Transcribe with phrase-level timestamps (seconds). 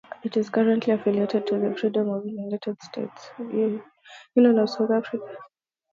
[0.23, 2.25] It is currently affiliated to the Federation of
[3.37, 5.37] Unions of South Africa.